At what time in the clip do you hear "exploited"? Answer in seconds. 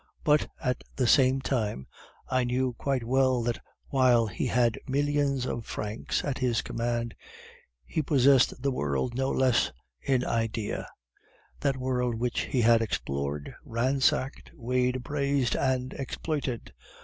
15.93-16.73